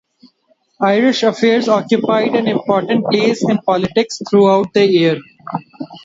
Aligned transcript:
Irish 0.81 1.21
affairs 1.21 1.67
occupied 1.69 2.33
an 2.35 2.47
important 2.47 3.05
place 3.05 3.47
in 3.47 3.59
politics 3.59 4.19
throughout 4.27 4.73
the 4.73 4.83
year. 4.83 5.19